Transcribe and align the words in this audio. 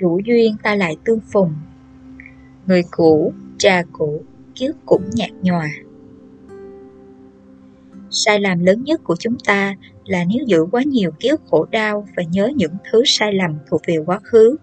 đủ 0.00 0.20
duyên 0.24 0.56
ta 0.62 0.74
lại 0.74 0.96
tương 1.04 1.20
phùng 1.32 1.54
Người 2.66 2.82
cũ, 2.90 3.32
trà 3.58 3.82
cũ, 3.92 4.22
kiếp 4.54 4.74
cũng 4.86 5.10
nhạt 5.12 5.30
nhòa 5.42 5.68
Sai 8.10 8.40
lầm 8.40 8.64
lớn 8.64 8.84
nhất 8.84 9.00
của 9.04 9.16
chúng 9.18 9.36
ta 9.38 9.76
là 10.04 10.24
nếu 10.24 10.44
giữ 10.46 10.66
quá 10.72 10.82
nhiều 10.82 11.10
ký 11.20 11.28
ức 11.28 11.40
khổ 11.50 11.66
đau 11.70 12.06
và 12.16 12.22
nhớ 12.22 12.50
những 12.56 12.72
thứ 12.90 13.02
sai 13.06 13.32
lầm 13.32 13.58
thuộc 13.68 13.80
về 13.86 13.96
quá 14.06 14.20
khứ. 14.22 14.56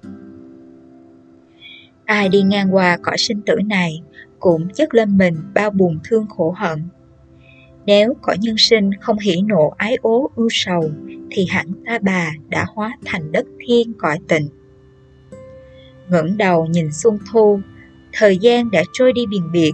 Ai 2.06 2.30
đi 2.30 2.42
ngang 2.42 2.76
qua 2.76 2.98
cõi 3.04 3.18
sinh 3.18 3.42
tử 3.42 3.56
này 3.66 4.02
cũng 4.40 4.68
chất 4.74 4.94
lên 4.94 5.18
mình 5.18 5.36
bao 5.54 5.72
buồn 5.72 6.00
thương 6.04 6.26
khổ 6.28 6.56
hận. 6.58 6.84
Nếu 7.86 8.14
cõi 8.22 8.38
nhân 8.40 8.56
sinh 8.58 8.94
không 8.94 9.20
hỉ 9.20 9.42
nộ 9.42 9.74
ái 9.78 9.98
ố 10.02 10.32
ưu 10.36 10.48
sầu 10.52 10.92
thì 11.32 11.46
hẳn 11.50 11.68
ta 11.86 12.00
bà 12.02 12.32
đã 12.50 12.66
hóa 12.76 12.98
thành 13.06 13.32
đất 13.32 13.46
thiên 13.68 13.94
cõi 13.94 14.18
tịnh 14.28 14.48
ngẩng 16.10 16.38
đầu 16.38 16.66
nhìn 16.66 16.92
xuân 16.92 17.18
thu, 17.32 17.60
thời 18.14 18.38
gian 18.38 18.72
đã 18.72 18.84
trôi 18.94 19.14
đi 19.14 19.26
biền 19.26 19.52
biệt. 19.52 19.74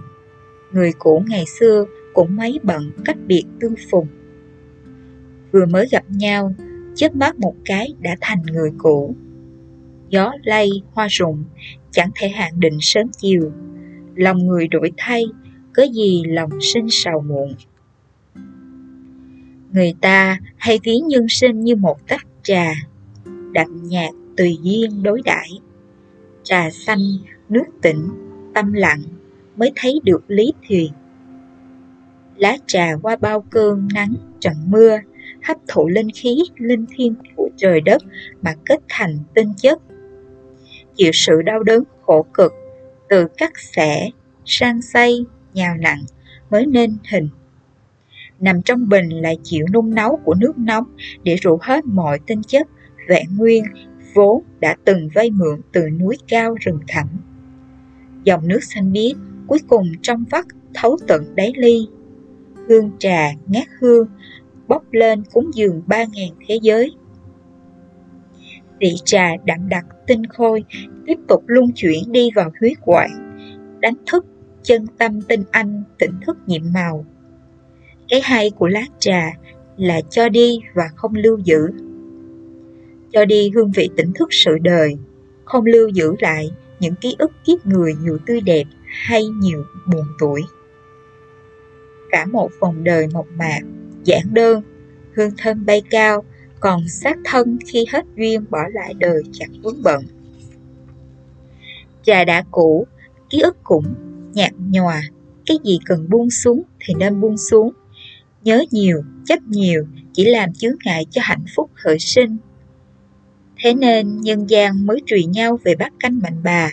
Người 0.72 0.92
cũ 0.98 1.22
ngày 1.26 1.44
xưa 1.58 1.84
cũng 2.14 2.36
mấy 2.36 2.60
bận 2.62 2.90
cách 3.04 3.16
biệt 3.26 3.44
tương 3.60 3.74
phùng. 3.90 4.06
Vừa 5.52 5.66
mới 5.66 5.88
gặp 5.90 6.04
nhau, 6.08 6.54
chớp 6.94 7.14
mắt 7.16 7.38
một 7.38 7.54
cái 7.64 7.94
đã 8.00 8.16
thành 8.20 8.42
người 8.52 8.70
cũ. 8.78 9.14
Gió 10.08 10.32
lay, 10.44 10.70
hoa 10.92 11.06
rụng, 11.10 11.44
chẳng 11.90 12.10
thể 12.14 12.28
hạn 12.28 12.60
định 12.60 12.78
sớm 12.80 13.06
chiều. 13.18 13.52
Lòng 14.14 14.46
người 14.46 14.68
đổi 14.68 14.92
thay, 14.96 15.24
có 15.74 15.82
gì 15.82 16.22
lòng 16.26 16.50
sinh 16.60 16.86
sầu 16.90 17.20
muộn. 17.20 17.54
Người 19.72 19.94
ta 20.00 20.38
hay 20.56 20.78
ví 20.84 20.98
nhân 20.98 21.26
sinh 21.28 21.60
như 21.60 21.76
một 21.76 22.08
tách 22.08 22.26
trà, 22.42 22.72
đậm 23.52 23.82
nhạt 23.82 24.10
tùy 24.36 24.58
duyên 24.62 25.02
đối 25.02 25.22
đãi 25.24 25.48
Trà 26.44 26.70
xanh, 26.70 27.00
nước 27.48 27.64
tĩnh, 27.82 28.08
tâm 28.54 28.72
lặng 28.72 29.02
mới 29.56 29.72
thấy 29.76 30.00
được 30.04 30.24
lý 30.28 30.52
thuyền 30.68 30.92
lá 32.36 32.56
trà 32.66 32.96
qua 33.02 33.16
bao 33.16 33.40
cơn 33.40 33.88
nắng 33.94 34.14
trận 34.40 34.54
mưa, 34.66 34.98
hấp 35.42 35.56
thụ 35.68 35.88
linh 35.88 36.08
khí, 36.14 36.38
linh 36.56 36.86
thiên 36.96 37.14
của 37.36 37.48
trời 37.56 37.80
đất 37.80 38.02
mà 38.42 38.54
kết 38.64 38.80
thành 38.88 39.18
tinh 39.34 39.52
chất. 39.56 39.78
Chịu 40.96 41.10
sự 41.14 41.42
đau 41.42 41.62
đớn 41.62 41.84
khổ 42.02 42.26
cực, 42.34 42.52
từ 43.08 43.26
cắt 43.38 43.52
xẻ, 43.58 44.10
sang 44.44 44.82
xây, 44.82 45.24
nhào 45.54 45.76
nặng 45.76 46.02
mới 46.50 46.66
nên 46.66 46.96
hình. 47.10 47.28
Nằm 48.40 48.62
trong 48.62 48.88
bình 48.88 49.08
lại 49.08 49.38
chịu 49.42 49.66
nung 49.72 49.94
nấu 49.94 50.16
của 50.24 50.34
nước 50.34 50.58
nóng 50.58 50.84
để 51.22 51.36
rủ 51.36 51.58
hết 51.62 51.84
mọi 51.84 52.18
tinh 52.26 52.42
chất, 52.42 52.68
vẹn 53.08 53.36
nguyên, 53.36 53.64
vốn 54.14 54.42
đã 54.60 54.76
từng 54.84 55.08
vay 55.14 55.30
mượn 55.30 55.60
từ 55.72 55.90
núi 55.90 56.16
cao 56.28 56.54
rừng 56.60 56.80
thẳm. 56.88 57.06
Dòng 58.24 58.48
nước 58.48 58.64
xanh 58.64 58.92
biếc 58.92 59.16
cuối 59.46 59.58
cùng 59.68 59.86
trong 60.02 60.24
vắt 60.30 60.44
thấu 60.74 60.96
tận 61.06 61.34
đáy 61.34 61.52
ly 61.56 61.88
hương 62.68 62.90
trà 62.98 63.30
ngát 63.46 63.68
hương 63.80 64.06
bốc 64.68 64.84
lên 64.92 65.22
cúng 65.32 65.50
dường 65.54 65.82
ba 65.86 66.04
ngàn 66.12 66.28
thế 66.46 66.58
giới. 66.62 66.90
Vị 68.80 68.94
trà 69.04 69.36
đậm 69.44 69.68
đặc 69.68 69.86
tinh 70.06 70.26
khôi 70.26 70.64
tiếp 71.06 71.18
tục 71.28 71.42
luân 71.46 71.72
chuyển 71.74 72.12
đi 72.12 72.30
vào 72.34 72.50
huyết 72.60 72.78
quản, 72.82 73.10
đánh 73.80 73.94
thức 74.06 74.26
chân 74.62 74.86
tâm 74.98 75.20
tinh 75.22 75.44
anh 75.50 75.82
tỉnh 75.98 76.12
thức 76.26 76.36
nhiệm 76.46 76.62
màu. 76.74 77.06
Cái 78.08 78.20
hay 78.24 78.50
của 78.50 78.68
lá 78.68 78.82
trà 78.98 79.32
là 79.76 80.00
cho 80.10 80.28
đi 80.28 80.60
và 80.74 80.84
không 80.96 81.14
lưu 81.14 81.38
giữ. 81.38 81.68
Cho 83.14 83.24
đi 83.24 83.50
hương 83.50 83.70
vị 83.70 83.88
tỉnh 83.96 84.12
thức 84.12 84.28
sự 84.30 84.58
đời, 84.62 84.96
không 85.44 85.64
lưu 85.64 85.88
giữ 85.88 86.14
lại 86.18 86.50
những 86.80 86.94
ký 86.94 87.16
ức 87.18 87.32
kiếp 87.44 87.66
người 87.66 87.94
nhiều 88.02 88.18
tươi 88.26 88.40
đẹp 88.40 88.64
hay 88.84 89.26
nhiều 89.26 89.64
buồn 89.86 90.04
tuổi 90.18 90.42
cả 92.14 92.26
một 92.26 92.50
vòng 92.60 92.84
đời 92.84 93.08
mộc 93.12 93.26
mạc, 93.38 93.60
giản 94.04 94.22
đơn, 94.32 94.62
hương 95.14 95.30
thân 95.38 95.66
bay 95.66 95.82
cao, 95.90 96.24
còn 96.60 96.88
sát 96.88 97.18
thân 97.24 97.58
khi 97.66 97.84
hết 97.92 98.04
duyên 98.16 98.44
bỏ 98.50 98.58
lại 98.72 98.94
đời 98.94 99.22
chẳng 99.32 99.50
vướng 99.62 99.82
bận. 99.82 100.04
Trà 102.02 102.24
đã 102.24 102.44
cũ, 102.50 102.86
ký 103.30 103.40
ức 103.40 103.56
cũng 103.64 103.94
nhạt 104.32 104.52
nhòa, 104.58 105.02
cái 105.46 105.58
gì 105.64 105.78
cần 105.86 106.10
buông 106.10 106.30
xuống 106.30 106.62
thì 106.80 106.94
nên 106.94 107.20
buông 107.20 107.36
xuống. 107.36 107.72
Nhớ 108.42 108.64
nhiều, 108.70 109.02
chấp 109.24 109.38
nhiều 109.42 109.86
chỉ 110.12 110.24
làm 110.24 110.52
chướng 110.52 110.76
ngại 110.84 111.06
cho 111.10 111.20
hạnh 111.24 111.44
phúc 111.56 111.70
khởi 111.74 111.98
sinh. 111.98 112.36
Thế 113.64 113.74
nên 113.74 114.20
nhân 114.20 114.50
gian 114.50 114.86
mới 114.86 115.00
trùy 115.06 115.24
nhau 115.24 115.58
về 115.64 115.74
bát 115.74 115.92
canh 116.00 116.18
mạnh 116.22 116.40
bà, 116.44 116.70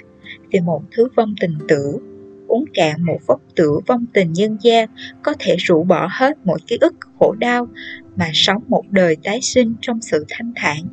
về 0.51 0.59
một 0.59 0.83
thứ 0.91 1.07
vong 1.15 1.35
tình 1.41 1.57
tử 1.67 1.97
uống 2.47 2.65
cạn 2.73 3.05
một 3.05 3.17
vốc 3.27 3.41
tử 3.55 3.79
vong 3.87 4.05
tình 4.13 4.33
nhân 4.33 4.57
gian 4.61 4.89
có 5.23 5.33
thể 5.39 5.55
rũ 5.59 5.83
bỏ 5.83 6.07
hết 6.11 6.37
mọi 6.43 6.59
ký 6.67 6.77
ức 6.81 6.93
khổ 7.19 7.35
đau 7.39 7.67
mà 8.15 8.25
sống 8.33 8.63
một 8.67 8.83
đời 8.89 9.17
tái 9.23 9.41
sinh 9.41 9.73
trong 9.81 10.01
sự 10.01 10.25
thanh 10.29 10.53
thản. 10.55 10.87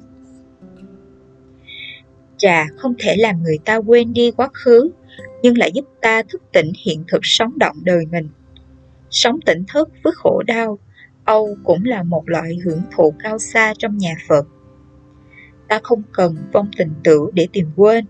Trà 2.37 2.67
không 2.77 2.95
thể 2.99 3.17
làm 3.17 3.43
người 3.43 3.59
ta 3.65 3.77
quên 3.77 4.13
đi 4.13 4.31
quá 4.31 4.49
khứ, 4.53 4.91
nhưng 5.43 5.59
lại 5.59 5.73
giúp 5.75 5.85
ta 6.01 6.23
thức 6.29 6.43
tỉnh 6.53 6.73
hiện 6.85 7.05
thực 7.09 7.21
sống 7.23 7.59
động 7.59 7.77
đời 7.83 8.07
mình. 8.11 8.29
Sống 9.11 9.41
tỉnh 9.47 9.65
thức 9.73 9.89
với 10.03 10.13
khổ 10.17 10.43
đau, 10.47 10.79
Âu 11.25 11.57
cũng 11.65 11.85
là 11.85 12.03
một 12.03 12.23
loại 12.27 12.57
hưởng 12.65 12.83
thụ 12.97 13.15
cao 13.19 13.39
xa 13.39 13.75
trong 13.79 13.99
nhà 13.99 14.15
Phật. 14.29 14.47
Ta 15.69 15.81
không 15.83 16.03
cần 16.13 16.37
vong 16.53 16.71
tình 16.77 16.93
tử 17.05 17.31
để 17.35 17.49
tìm 17.53 17.67
quên, 17.77 18.07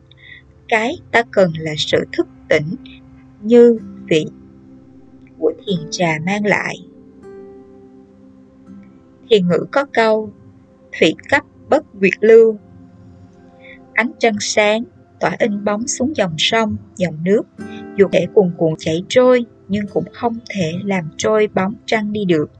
cái 0.69 0.97
ta 1.13 1.23
cần 1.31 1.53
là 1.59 1.73
sự 1.77 2.05
thức 2.13 2.27
tỉnh 2.49 2.77
như 3.41 3.79
vị 4.09 4.27
của 5.39 5.53
thiền 5.67 5.91
trà 5.91 6.19
mang 6.27 6.47
lại. 6.47 6.77
Thiền 9.31 9.49
ngữ 9.49 9.67
có 9.73 9.85
câu 9.93 10.33
Thủy 10.99 11.15
cấp 11.29 11.45
bất 11.69 11.85
quyệt 11.99 12.13
lưu. 12.21 12.59
Ánh 13.93 14.11
trăng 14.19 14.37
sáng 14.41 14.85
tỏa 15.21 15.37
in 15.39 15.65
bóng 15.65 15.87
xuống 15.87 16.17
dòng 16.17 16.35
sông, 16.39 16.77
dòng 16.97 17.25
nước. 17.25 17.43
Dù 17.97 18.07
để 18.13 18.27
cuồn 18.35 18.51
cuộn 18.59 18.75
chảy 18.79 19.05
trôi 19.09 19.47
nhưng 19.69 19.87
cũng 19.87 20.05
không 20.13 20.39
thể 20.51 20.73
làm 20.85 21.11
trôi 21.17 21.49
bóng 21.55 21.75
trăng 21.87 22.13
đi 22.13 22.25
được. 22.25 22.51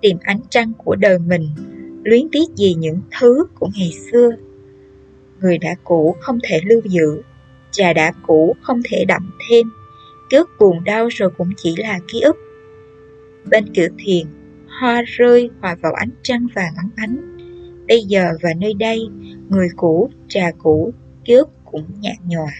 Tìm 0.00 0.18
ánh 0.22 0.40
trăng 0.50 0.72
của 0.78 0.96
đời 0.96 1.18
mình 1.18 1.48
Luyến 2.06 2.28
tiếc 2.32 2.56
gì 2.56 2.74
những 2.74 3.00
thứ 3.18 3.46
của 3.54 3.68
ngày 3.76 3.92
xưa. 3.92 4.30
Người 5.40 5.58
đã 5.58 5.74
cũ 5.84 6.16
không 6.20 6.38
thể 6.42 6.60
lưu 6.64 6.80
giữ 6.84 7.22
trà 7.70 7.92
đã 7.92 8.12
cũ 8.26 8.56
không 8.62 8.80
thể 8.90 9.04
đậm 9.08 9.30
thêm. 9.50 9.66
Ký 10.30 10.36
ức 10.36 10.50
buồn 10.58 10.84
đau 10.84 11.08
rồi 11.08 11.30
cũng 11.38 11.50
chỉ 11.56 11.74
là 11.76 11.98
ký 12.12 12.20
ức. 12.20 12.36
Bên 13.50 13.64
cửa 13.76 13.88
thiền, 13.98 14.26
hoa 14.80 15.02
rơi 15.06 15.50
hòa 15.60 15.76
vào 15.82 15.92
ánh 15.92 16.10
trăng 16.22 16.46
vàng 16.54 16.74
óng 16.76 16.90
ánh. 16.96 17.36
Bây 17.88 18.02
giờ 18.02 18.28
và 18.42 18.50
nơi 18.56 18.74
đây, 18.74 19.08
người 19.48 19.68
cũ 19.76 20.10
trà 20.28 20.50
cũ 20.58 20.92
ký 21.24 21.34
ức 21.34 21.48
cũng 21.64 21.84
nhạt 22.00 22.16
nhòa. 22.24 22.52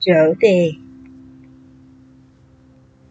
Trở 0.00 0.34
về 0.40 0.70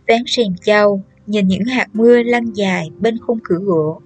ván 0.08 0.24
rèm 0.28 0.56
châu 0.62 1.02
nhìn 1.28 1.48
những 1.48 1.66
hạt 1.66 1.88
mưa 1.94 2.24
lăn 2.24 2.52
dài 2.54 2.90
bên 3.00 3.18
khung 3.18 3.40
cửa 3.44 3.60
gỗ 3.62 4.02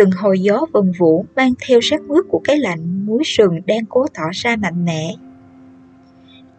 từng 0.00 0.10
hồi 0.10 0.40
gió 0.40 0.66
vần 0.72 0.92
vũ 0.98 1.24
mang 1.36 1.52
theo 1.66 1.80
sát 1.82 2.02
mướt 2.02 2.24
của 2.28 2.40
cái 2.44 2.58
lạnh 2.58 3.06
núi 3.06 3.22
sừng 3.24 3.60
đang 3.66 3.86
cố 3.88 4.06
tỏ 4.14 4.22
ra 4.32 4.56
mạnh 4.56 4.84
mẽ. 4.84 5.14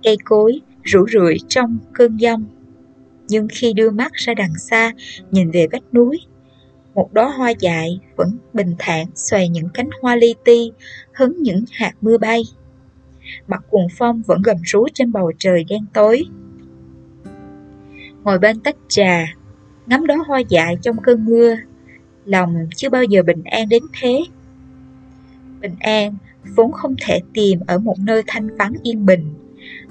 Cây 0.03 0.17
cối 0.23 0.59
rủ 0.83 1.05
rượi 1.07 1.37
trong 1.47 1.77
cơn 1.93 2.17
giông, 2.17 2.43
nhưng 3.27 3.47
khi 3.51 3.73
đưa 3.73 3.89
mắt 3.89 4.13
ra 4.13 4.33
đằng 4.33 4.53
xa 4.57 4.91
nhìn 5.31 5.51
về 5.51 5.67
vách 5.71 5.93
núi, 5.93 6.19
một 6.95 7.13
đóa 7.13 7.29
hoa 7.29 7.49
dại 7.49 7.99
vẫn 8.15 8.37
bình 8.53 8.75
thản 8.79 9.07
xòe 9.15 9.47
những 9.47 9.69
cánh 9.73 9.89
hoa 10.01 10.15
li 10.15 10.35
ti 10.45 10.71
hứng 11.13 11.43
những 11.43 11.63
hạt 11.71 11.93
mưa 12.01 12.17
bay. 12.17 12.41
Mặt 13.47 13.63
cuồng 13.69 13.87
phong 13.97 14.21
vẫn 14.27 14.41
gầm 14.41 14.57
rú 14.63 14.87
trên 14.93 15.11
bầu 15.11 15.31
trời 15.39 15.63
đen 15.63 15.85
tối. 15.93 16.23
Ngồi 18.23 18.39
bên 18.39 18.59
tách 18.59 18.75
trà, 18.87 19.25
ngắm 19.85 20.07
đóa 20.07 20.17
hoa 20.27 20.39
dại 20.39 20.77
trong 20.81 20.97
cơn 20.97 21.25
mưa 21.25 21.55
lòng 22.25 22.55
chưa 22.75 22.89
bao 22.89 23.03
giờ 23.03 23.23
bình 23.23 23.43
an 23.43 23.69
đến 23.69 23.83
thế. 23.99 24.23
Bình 25.61 25.75
an 25.79 26.15
vốn 26.55 26.71
không 26.71 26.95
thể 27.01 27.19
tìm 27.33 27.59
ở 27.67 27.77
một 27.77 27.99
nơi 27.99 28.23
thanh 28.27 28.57
vắng 28.57 28.73
yên 28.83 29.05
bình, 29.05 29.33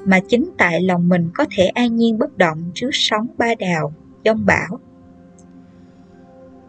mà 0.05 0.21
chính 0.29 0.51
tại 0.59 0.83
lòng 0.83 1.09
mình 1.09 1.31
có 1.35 1.45
thể 1.57 1.67
an 1.67 1.97
nhiên 1.97 2.19
bất 2.19 2.39
động 2.39 2.71
trước 2.75 2.91
sóng 2.93 3.27
ba 3.39 3.55
đào, 3.59 3.93
giông 4.25 4.47
bão. 4.47 4.81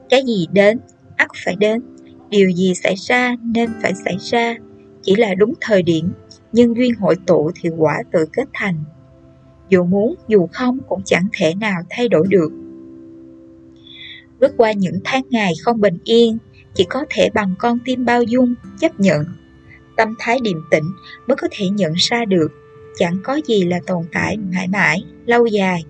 Cái 0.09 0.23
gì 0.23 0.47
đến, 0.51 0.79
ắt 1.15 1.27
phải 1.45 1.55
đến, 1.55 1.81
điều 2.29 2.49
gì 2.49 2.73
xảy 2.75 2.95
ra 2.95 3.35
nên 3.41 3.69
phải 3.81 3.93
xảy 4.05 4.17
ra, 4.19 4.55
chỉ 5.01 5.15
là 5.15 5.33
đúng 5.35 5.53
thời 5.61 5.83
điểm, 5.83 6.11
nhân 6.51 6.73
duyên 6.75 6.95
hội 6.95 7.15
tụ 7.25 7.51
thì 7.55 7.69
quả 7.77 8.03
tự 8.11 8.25
kết 8.33 8.45
thành. 8.53 8.83
Dù 9.71 9.83
muốn, 9.83 10.15
dù 10.27 10.47
không 10.53 10.79
cũng 10.89 11.01
chẳng 11.05 11.27
thể 11.33 11.55
nào 11.55 11.81
thay 11.89 12.09
đổi 12.09 12.27
được. 12.29 12.51
Bước 14.39 14.51
qua 14.57 14.71
những 14.71 14.99
tháng 15.03 15.23
ngày 15.29 15.53
không 15.61 15.81
bình 15.81 15.97
yên 16.03 16.37
chỉ 16.73 16.85
có 16.89 17.05
thể 17.09 17.29
bằng 17.33 17.55
con 17.59 17.79
tim 17.85 18.05
bao 18.05 18.23
dung 18.23 18.53
chấp 18.79 18.99
nhận. 18.99 19.25
Tâm 19.97 20.15
thái 20.19 20.39
điềm 20.43 20.57
tĩnh 20.71 20.83
mới 21.27 21.35
có 21.35 21.47
thể 21.51 21.69
nhận 21.69 21.93
ra 21.95 22.25
được 22.25 22.51
chẳng 22.95 23.17
có 23.23 23.39
gì 23.47 23.63
là 23.63 23.79
tồn 23.87 24.03
tại 24.11 24.37
mãi 24.37 24.67
mãi 24.67 25.03
lâu 25.25 25.45
dài. 25.45 25.85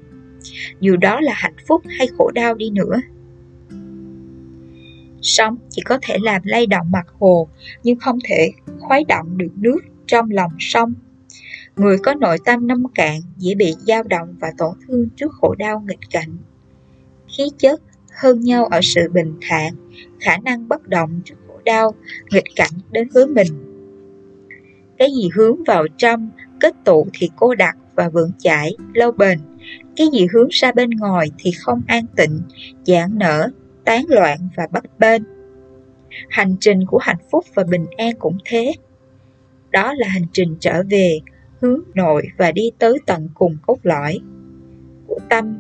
Dù 0.80 0.95
đó 0.95 1.22
là 1.22 1.34
hạnh 1.36 1.56
phúc 1.68 1.81
hay 1.98 2.07
khổ 2.18 2.31
đau 2.31 2.56
đi 2.56 2.69
nữa. 2.69 3.01
Sống 5.22 5.57
chỉ 5.69 5.81
có 5.86 6.00
thể 6.01 6.18
làm 6.22 6.42
lay 6.45 6.66
động 6.66 6.92
mặt 6.92 7.07
hồ, 7.19 7.48
nhưng 7.84 8.00
không 8.00 8.19
thể 8.24 8.51
khuấy 8.80 9.04
động 9.07 9.38
được 9.38 9.51
nước 9.56 9.80
trong 10.07 10.31
lòng 10.31 10.51
sông. 10.60 10.94
Người 11.76 11.98
có 11.98 12.14
nội 12.14 12.38
tâm 12.46 12.68
nông 12.68 12.84
cạn 12.96 13.22
dễ 13.38 13.56
bị 13.56 13.74
dao 13.88 14.04
động 14.04 14.36
và 14.40 14.52
tổn 14.58 14.76
thương 14.88 15.10
trước 15.16 15.32
khổ 15.32 15.56
đau 15.56 15.84
nghịch 15.88 16.10
cảnh. 16.10 16.38
Khí 17.38 17.44
chất 17.58 17.82
hơn 18.12 18.40
nhau 18.40 18.66
ở 18.66 18.80
sự 18.84 19.02
bình 19.14 19.34
thản, 19.42 19.74
khả 20.20 20.38
năng 20.38 20.68
bất 20.68 20.88
động 20.88 21.22
trước 21.26 21.36
khổ 21.48 21.60
đau, 21.66 21.94
nghịch 22.32 22.44
cảnh 22.56 22.72
đến 22.92 23.08
với 23.14 23.28
mình. 23.28 23.48
Cái 24.98 25.12
gì 25.12 25.30
hướng 25.36 25.64
vào 25.64 25.88
trong, 25.98 26.30
kết 26.60 26.76
tụ 26.86 27.08
thì 27.14 27.30
cô 27.36 27.56
đặc 27.56 27.78
và 27.96 28.10
vững 28.10 28.32
chãi, 28.40 28.76
lâu 28.94 29.12
bền. 29.12 29.40
Cái 29.96 30.08
gì 30.14 30.28
hướng 30.34 30.48
ra 30.52 30.72
bên 30.72 30.90
ngoài 30.90 31.32
thì 31.38 31.52
không 31.52 31.82
an 31.88 32.06
tịnh, 32.16 32.42
giãn 32.86 33.18
nở, 33.18 33.50
tán 33.86 34.06
loạn 34.10 34.38
và 34.56 34.68
bất 34.72 35.00
bên. 35.00 35.24
Hành 36.30 36.56
trình 36.60 36.86
của 36.86 36.98
hạnh 36.98 37.18
phúc 37.32 37.46
và 37.54 37.64
bình 37.64 37.86
an 37.98 38.16
cũng 38.20 38.38
thế. 38.46 38.74
Đó 39.70 39.94
là 39.94 40.08
hành 40.08 40.26
trình 40.34 40.58
trở 40.60 40.84
về, 40.90 41.20
hướng 41.62 41.81
nội 41.96 42.24
và 42.38 42.52
đi 42.52 42.72
tới 42.80 42.98
tận 43.06 43.30
cùng 43.34 43.58
cốt 43.68 43.78
lõi 43.84 44.19
của 45.08 45.19
tâm 45.30 45.60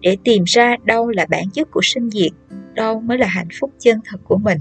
để 0.00 0.16
tìm 0.24 0.44
ra 0.46 0.76
đâu 0.84 1.10
là 1.10 1.26
bản 1.30 1.50
chất 1.50 1.70
của 1.70 1.80
sinh 1.82 2.10
diệt, 2.10 2.32
đâu 2.74 3.00
mới 3.00 3.18
là 3.18 3.26
hạnh 3.26 3.48
phúc 3.60 3.70
chân 3.78 4.00
thật 4.04 4.20
của 4.24 4.36
mình. 4.36 4.58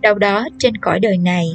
Đâu 0.00 0.14
đó 0.14 0.48
trên 0.58 0.76
cõi 0.76 1.00
đời 1.00 1.18
này, 1.18 1.46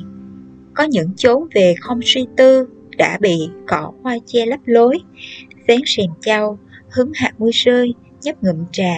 có 0.74 0.84
những 0.84 1.14
chốn 1.16 1.48
về 1.56 1.76
không 1.80 2.00
suy 2.04 2.28
tư 2.38 2.68
đã 2.98 3.18
bị 3.22 3.50
cỏ 3.68 3.92
hoa 4.04 4.18
che 4.26 4.46
lấp 4.46 4.60
lối, 4.66 5.00
vén 5.68 5.80
rèm 5.86 6.10
trao, 6.22 6.60
hứng 6.90 7.12
hạt 7.16 7.34
mưa 7.38 7.50
rơi, 7.54 7.94
nhấp 8.22 8.44
ngụm 8.44 8.66
trà, 8.72 8.94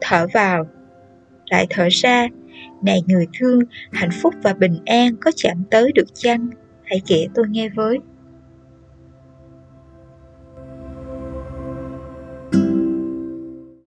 thở 0.00 0.26
vào, 0.34 0.66
lại 1.50 1.66
thở 1.70 1.88
ra, 1.90 2.28
này 2.82 3.02
người 3.06 3.26
thương, 3.38 3.60
hạnh 3.92 4.10
phúc 4.22 4.34
và 4.42 4.54
bình 4.54 4.78
an 4.86 5.16
có 5.20 5.30
chạm 5.36 5.62
tới 5.70 5.92
được 5.92 6.14
chăng? 6.14 6.50
Hãy 6.86 7.00
kể 7.06 7.26
tôi 7.34 7.46
nghe 7.48 7.68
với. 7.68 7.98